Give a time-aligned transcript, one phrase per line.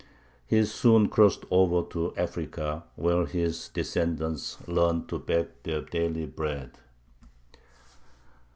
[0.47, 6.71] He soon crossed over to Africa, where his descendants learned to beg their daily bread.